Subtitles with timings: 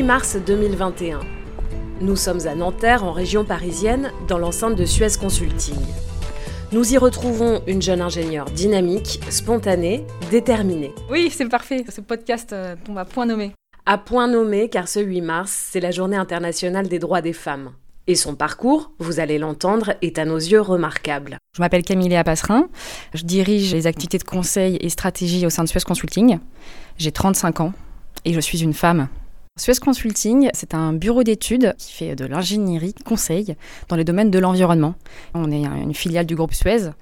[0.00, 1.20] 8 mars 2021.
[2.00, 5.76] Nous sommes à Nanterre, en région parisienne, dans l'enceinte de Suez Consulting.
[6.72, 10.94] Nous y retrouvons une jeune ingénieure dynamique, spontanée, déterminée.
[11.10, 13.52] Oui, c'est parfait, ce podcast euh, tombe à point nommé.
[13.84, 17.72] À point nommé car ce 8 mars, c'est la journée internationale des droits des femmes.
[18.06, 21.36] Et son parcours, vous allez l'entendre, est à nos yeux remarquable.
[21.54, 22.70] Je m'appelle Camille Passerin,
[23.12, 26.38] je dirige les activités de conseil et stratégie au sein de Suez Consulting.
[26.96, 27.74] J'ai 35 ans
[28.24, 29.08] et je suis une femme.
[29.60, 33.56] Suez Consulting, c'est un bureau d'études qui fait de l'ingénierie conseil
[33.88, 34.94] dans les domaines de l'environnement.
[35.34, 36.92] On est une filiale du groupe Suez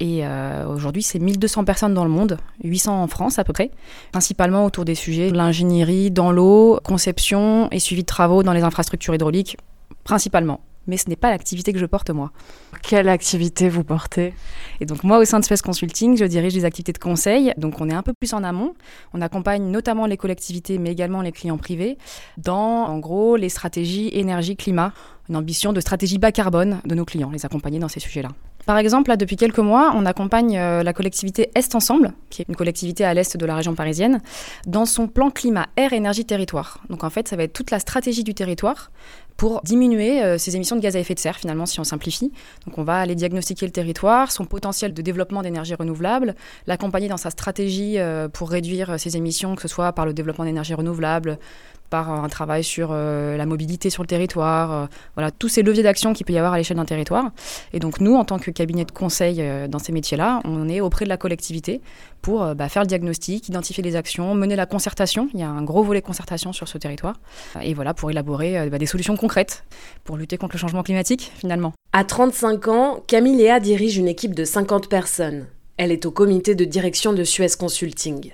[0.00, 3.70] et euh, aujourd'hui c'est 1200 personnes dans le monde, 800 en France à peu près,
[4.12, 8.62] principalement autour des sujets de l'ingénierie dans l'eau, conception et suivi de travaux dans les
[8.62, 9.58] infrastructures hydrauliques
[10.02, 12.32] principalement mais ce n'est pas l'activité que je porte moi.
[12.82, 14.34] Quelle activité vous portez?
[14.80, 17.80] Et donc moi au sein de Space Consulting, je dirige les activités de conseil, donc
[17.80, 18.74] on est un peu plus en amont.
[19.12, 21.98] On accompagne notamment les collectivités mais également les clients privés
[22.36, 24.92] dans en gros les stratégies énergie-climat,
[25.28, 28.30] une ambition de stratégie bas carbone de nos clients, les accompagner dans ces sujets-là.
[28.66, 32.46] Par exemple, là, depuis quelques mois, on accompagne euh, la collectivité Est Ensemble, qui est
[32.48, 34.20] une collectivité à l'est de la région parisienne,
[34.66, 36.80] dans son plan climat, air, énergie, territoire.
[36.90, 38.90] Donc en fait, ça va être toute la stratégie du territoire
[39.36, 42.32] pour diminuer euh, ses émissions de gaz à effet de serre, finalement, si on simplifie.
[42.66, 46.34] Donc on va aller diagnostiquer le territoire, son potentiel de développement d'énergie renouvelable,
[46.66, 50.44] l'accompagner dans sa stratégie euh, pour réduire ses émissions, que ce soit par le développement
[50.44, 51.38] d'énergie renouvelable,
[51.90, 55.82] par un travail sur euh, la mobilité sur le territoire, euh, voilà, tous ces leviers
[55.82, 57.30] d'action qu'il peut y avoir à l'échelle d'un territoire.
[57.72, 60.80] Et donc nous, en tant que cabinet de conseil euh, dans ces métiers-là, on est
[60.80, 61.80] auprès de la collectivité
[62.22, 65.28] pour bah, faire le diagnostic, identifier les actions, mener la concertation.
[65.34, 67.20] Il y a un gros volet concertation sur ce territoire.
[67.62, 69.64] Et voilà, pour élaborer bah, des solutions concrètes
[70.04, 71.72] pour lutter contre le changement climatique, finalement.
[71.92, 75.46] À 35 ans, Camille dirige une équipe de 50 personnes.
[75.76, 78.32] Elle est au comité de direction de Suez Consulting.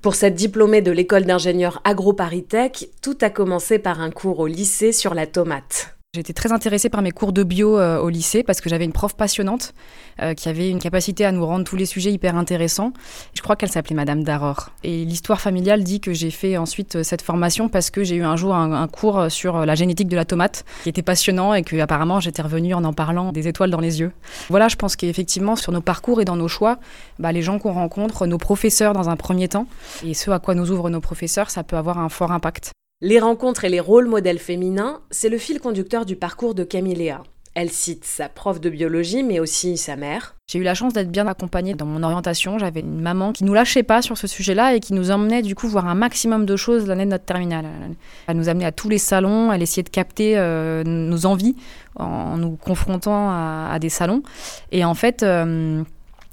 [0.00, 4.92] Pour cette diplômée de l'école d'ingénieurs AgroParisTech, tout a commencé par un cours au lycée
[4.92, 5.97] sur la tomate.
[6.18, 8.92] J'étais très intéressée par mes cours de bio euh, au lycée parce que j'avais une
[8.92, 9.72] prof passionnante
[10.20, 12.92] euh, qui avait une capacité à nous rendre tous les sujets hyper intéressants.
[13.34, 14.70] Je crois qu'elle s'appelait Madame Daror.
[14.82, 18.24] Et l'histoire familiale dit que j'ai fait ensuite euh, cette formation parce que j'ai eu
[18.24, 21.76] un jour un, cours sur la génétique de la tomate qui était passionnant et que
[21.78, 24.10] apparemment j'étais revenue en en parlant des étoiles dans les yeux.
[24.48, 26.78] Voilà, je pense qu'effectivement sur nos parcours et dans nos choix,
[27.20, 29.68] bah, les gens qu'on rencontre, nos professeurs dans un premier temps
[30.04, 32.72] et ce à quoi nous ouvrent nos professeurs, ça peut avoir un fort impact.
[33.00, 37.14] Les rencontres et les rôles modèles féminins, c'est le fil conducteur du parcours de Camille.
[37.54, 40.34] Elle cite sa prof de biologie, mais aussi sa mère.
[40.50, 42.58] J'ai eu la chance d'être bien accompagnée dans mon orientation.
[42.58, 45.54] J'avais une maman qui nous lâchait pas sur ce sujet-là et qui nous emmenait du
[45.54, 47.66] coup voir un maximum de choses l'année de notre terminale.
[48.26, 51.54] Elle nous amenait à tous les salons, elle essayait de capter euh, nos envies
[51.94, 54.24] en nous confrontant à, des salons.
[54.72, 55.84] Et en fait, euh,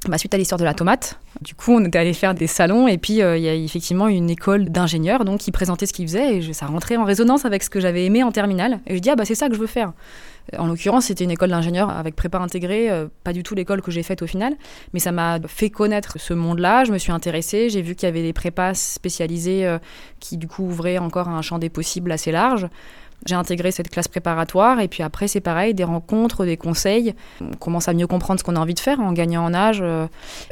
[0.08, 2.88] bah, suite à l'histoire de la tomate, du coup, on était allé faire des salons
[2.88, 6.08] et puis euh, il y a effectivement une école d'ingénieurs donc qui présentait ce qu'ils
[6.08, 8.80] faisaient et ça rentrait en résonance avec ce que j'avais aimé en terminale.
[8.88, 9.94] Et je dis ah bah c'est ça que je veux faire.
[10.58, 13.92] En l'occurrence, c'était une école d'ingénieurs avec prépa intégrée, euh, pas du tout l'école que
[13.92, 14.56] j'ai faite au final,
[14.94, 16.84] mais ça m'a fait connaître ce monde-là.
[16.84, 19.80] Je me suis intéressée, j'ai vu qu'il y avait des prépas spécialisées euh,
[20.20, 22.68] qui du coup ouvraient encore un champ des possibles assez large.
[23.26, 27.16] J'ai intégré cette classe préparatoire et puis après c'est pareil, des rencontres, des conseils.
[27.42, 29.80] On commence à mieux comprendre ce qu'on a envie de faire en gagnant en âge.
[29.82, 30.06] Euh,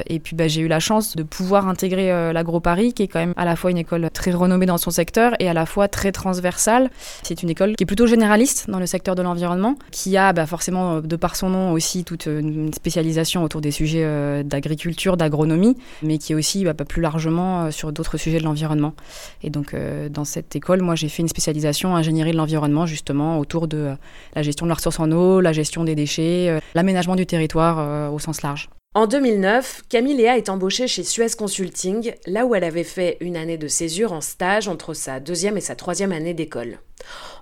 [0.07, 3.19] et puis bah, j'ai eu la chance de pouvoir intégrer euh, l'AgroParis qui est quand
[3.19, 5.87] même à la fois une école très renommée dans son secteur et à la fois
[5.87, 6.89] très transversale.
[7.21, 10.45] C'est une école qui est plutôt généraliste dans le secteur de l'environnement, qui a bah,
[10.45, 15.77] forcément euh, de par son nom aussi toute une spécialisation autour des sujets d'agriculture, d'agronomie,
[16.01, 18.93] mais qui est aussi bah, plus largement sur d'autres sujets de l'environnement.
[19.41, 19.75] Et donc
[20.09, 23.95] dans cette école, moi j'ai fait une spécialisation ingénierie de l'environnement justement autour de euh,
[24.35, 27.79] la gestion de la ressource en eau, la gestion des déchets, euh, l'aménagement du territoire
[27.79, 28.69] euh, au sens large.
[28.95, 33.35] En 2009, Camille Léa est embauchée chez Suez Consulting, là où elle avait fait une
[33.35, 36.77] année de césure en stage entre sa deuxième et sa troisième année d'école.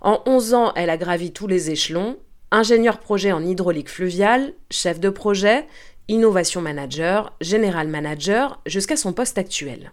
[0.01, 2.17] En 11 ans, elle a gravi tous les échelons,
[2.51, 5.65] ingénieur projet en hydraulique fluviale, chef de projet,
[6.07, 9.91] innovation manager, général manager, jusqu'à son poste actuel.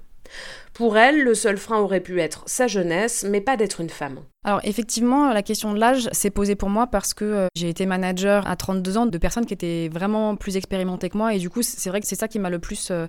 [0.74, 4.20] Pour elle, le seul frein aurait pu être sa jeunesse, mais pas d'être une femme.
[4.44, 7.86] Alors effectivement, la question de l'âge s'est posée pour moi parce que euh, j'ai été
[7.86, 11.50] manager à 32 ans de personnes qui étaient vraiment plus expérimentées que moi et du
[11.50, 13.06] coup c'est vrai que c'est ça qui m'a le plus euh,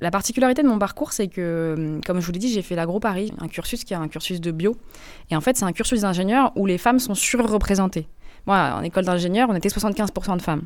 [0.00, 2.74] La particularité de mon parcours, c'est que, hum, comme je vous l'ai dit, j'ai fait
[2.74, 4.76] l'Agro Paris, un cursus qui est un cursus de bio.
[5.30, 8.08] Et en fait, c'est un cursus d'ingénieur où les femmes sont surreprésentées.
[8.46, 10.62] Moi, en école d'ingénieur, on était 75% de femmes.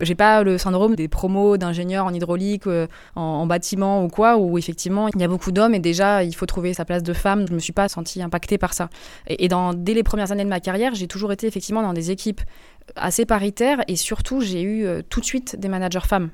[0.00, 4.58] J'ai pas le syndrome des promos d'ingénieurs en hydraulique, euh, en, bâtiment ou quoi, où
[4.58, 7.46] effectivement il y a beaucoup d'hommes et déjà il faut trouver sa place de femme.
[7.48, 8.90] Je me suis pas sentie impactée par ça.
[9.26, 12.10] Et, dans, dès les premières années de ma carrière, j'ai toujours été effectivement dans des
[12.10, 12.40] équipes
[12.94, 16.30] assez paritaires et surtout j'ai eu euh, tout de suite des managers femmes.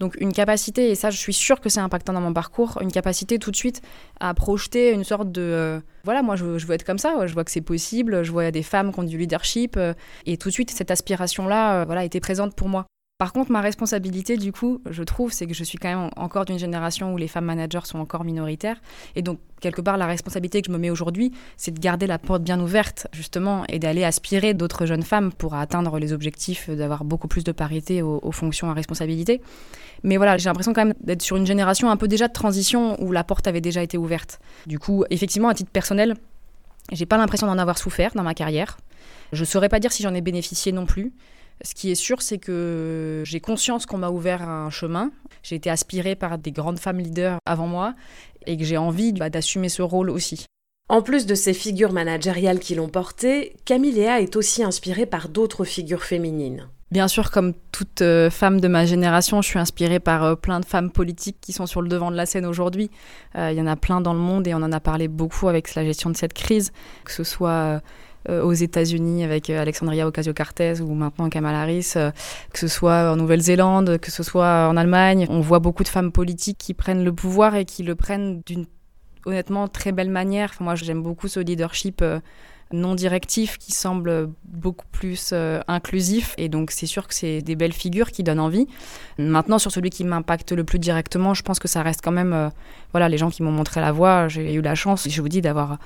[0.00, 2.92] Donc une capacité, et ça je suis sûre que c'est impactant dans mon parcours, une
[2.92, 3.82] capacité tout de suite
[4.20, 5.42] à projeter une sorte de...
[5.42, 8.50] Euh, voilà, moi je, veux être comme ça, je vois que c'est possible, je vois
[8.50, 9.94] des femmes qui ont du leadership, euh,
[10.26, 12.86] et tout de suite cette aspiration-là voilà, était présente pour moi.
[13.22, 16.44] Par contre, ma responsabilité, du coup, je trouve, c'est que je suis quand même encore
[16.44, 18.82] d'une génération où les femmes managers sont encore minoritaires.
[19.14, 22.18] Et donc, quelque part, la responsabilité que je me mets aujourd'hui, c'est de garder la
[22.18, 27.04] porte bien ouverte, justement, et d'aller aspirer d'autres jeunes femmes pour atteindre les objectifs d'avoir
[27.04, 29.40] beaucoup plus de parité aux, fonctions à responsabilité.
[30.02, 33.00] Mais voilà, j'ai l'impression quand même d'être sur une génération un peu déjà de transition
[33.00, 34.40] où la porte avait déjà été ouverte.
[34.66, 36.16] Du coup, effectivement, à titre personnel,
[36.90, 38.78] j'ai pas l'impression d'en avoir souffert dans ma carrière.
[39.32, 41.12] Je saurais pas dire si j'en ai bénéficié non plus.
[41.62, 45.12] Ce qui est sûr, c'est que j'ai conscience qu'on m'a ouvert un chemin.
[45.42, 47.94] J'ai été aspirée par des grandes femmes leaders avant moi
[48.46, 50.46] et que j'ai envie bah, d'assumer ce rôle aussi.
[50.88, 55.28] En plus de ces figures managériales qui l'ont portée, Camille Léa est aussi inspirée par
[55.28, 56.68] d'autres figures féminines.
[56.90, 60.60] Bien sûr, comme toute euh, femme de ma génération, je suis inspirée par euh, plein
[60.60, 62.90] de femmes politiques qui sont sur le devant de la scène aujourd'hui.
[63.36, 65.48] Euh, il y en a plein dans le monde et on en a parlé beaucoup
[65.48, 66.72] avec la gestion de cette crise,
[67.04, 67.80] que ce soit
[68.28, 72.10] aux États-Unis avec euh, Alexandria Ocasio-Cortez ou maintenant Kamala Harris, euh,
[72.52, 75.26] que ce soit en Nouvelle-Zélande, que ce soit en Allemagne.
[75.28, 78.66] On voit beaucoup de femmes politiques qui prennent le pouvoir et qui le prennent d'une
[79.24, 80.52] honnêtement très belle manière.
[80.60, 82.04] moi, j'aime beaucoup ce leadership
[82.72, 85.32] non directif qui semble beaucoup plus
[85.68, 86.34] inclusif.
[86.38, 88.66] Et donc, c'est sûr que c'est des belles figures qui donnent envie.
[89.18, 92.50] Maintenant, sur celui qui m'impacte le plus directement, je pense que ça reste quand même
[92.90, 94.26] voilà, les gens qui m'ont montré la voie.
[94.26, 95.78] J'ai eu la chance, je vous dis, d'avoir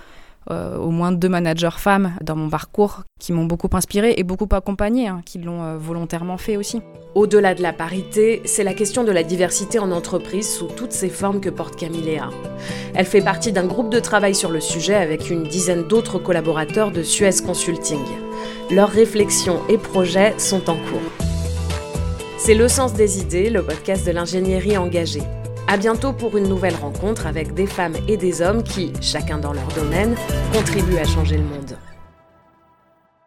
[0.51, 4.49] euh, au moins deux managers femmes dans mon parcours qui m'ont beaucoup inspiré et beaucoup
[4.53, 6.83] accompagné, hein, qui l'ont euh, volontairement fait aussi.
[7.15, 11.09] Au-delà de la parité, c'est la question de la diversité en entreprise sous toutes ses
[11.09, 12.31] formes que porte Camilléa.
[12.95, 16.91] Elle fait partie d'un groupe de travail sur le sujet avec une dizaine d'autres collaborateurs
[16.91, 18.05] de Suez Consulting.
[18.71, 21.27] Leurs réflexions et projets sont en cours.
[22.39, 25.23] C'est Le Sens des idées, le podcast de l'ingénierie engagée.
[25.69, 29.53] À bientôt pour une nouvelle rencontre avec des femmes et des hommes qui, chacun dans
[29.53, 30.15] leur domaine,
[30.53, 31.66] contribuent à changer le monde.